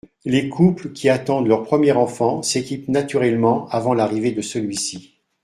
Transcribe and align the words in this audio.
Les 0.25 0.49
couples 0.49 0.93
qui 0.93 1.09
attendent 1.09 1.45
leur 1.45 1.61
premier 1.61 1.91
enfant 1.91 2.41
s’équipent 2.41 2.89
naturellement 2.89 3.67
avant 3.69 3.93
l’arrivée 3.93 4.31
de 4.31 4.41
celui-ci. 4.41 5.13